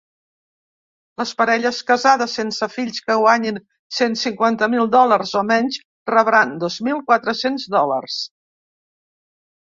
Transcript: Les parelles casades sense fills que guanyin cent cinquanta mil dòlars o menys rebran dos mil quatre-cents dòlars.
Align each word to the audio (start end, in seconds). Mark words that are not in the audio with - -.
Les 1.21 1.31
parelles 1.39 1.81
casades 1.89 2.37
sense 2.37 2.67
fills 2.75 3.01
que 3.09 3.17
guanyin 3.23 3.59
cent 3.97 4.17
cinquanta 4.21 4.69
mil 4.75 4.89
dòlars 4.95 5.33
o 5.41 5.43
menys 5.49 5.77
rebran 6.11 6.55
dos 6.63 6.79
mil 6.87 7.03
quatre-cents 7.11 7.67
dòlars. 7.77 8.17